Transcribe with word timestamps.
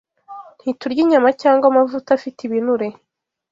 Ntiturya 0.59 0.99
inyama 1.03 1.29
cyangwa 1.41 1.65
amavuta 1.71 2.09
afite 2.17 2.39
ibinure 2.43 2.87